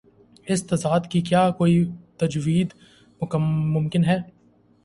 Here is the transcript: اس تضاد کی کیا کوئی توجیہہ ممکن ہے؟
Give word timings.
اس 0.47 0.65
تضاد 0.67 0.99
کی 1.11 1.21
کیا 1.21 1.49
کوئی 1.57 1.83
توجیہہ 2.17 2.75
ممکن 3.73 4.05
ہے؟ 4.05 4.17